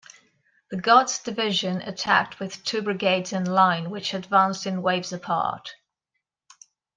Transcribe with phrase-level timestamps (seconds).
[0.71, 5.75] The Guards Division attacked with two brigades in line, which advanced in waves apart.